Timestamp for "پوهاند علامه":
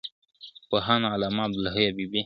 0.69-1.41